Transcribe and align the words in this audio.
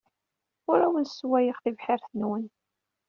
Ur 0.71 0.79
awen-sswayeɣ 0.85 1.57
tibḥirt-nwen. 1.59 2.45